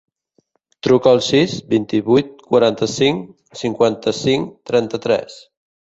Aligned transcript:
Truca 0.87 1.11
al 1.15 1.21
sis, 1.25 1.53
vint-i-vuit, 1.75 2.31
quaranta-cinc, 2.47 3.31
cinquanta-cinc, 3.61 4.53
trenta-tres. 4.71 5.37